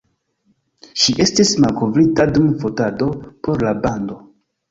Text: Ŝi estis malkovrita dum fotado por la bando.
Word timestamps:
Ŝi 1.01 1.13
estis 1.25 1.51
malkovrita 1.65 2.25
dum 2.37 2.49
fotado 2.63 3.09
por 3.49 3.65
la 3.67 3.77
bando. 3.87 4.19